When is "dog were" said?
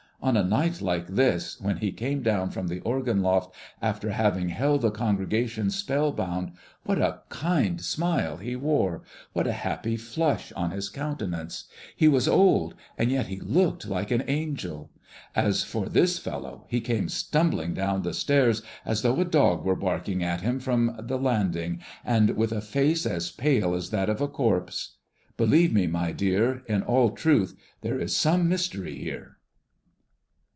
19.25-19.75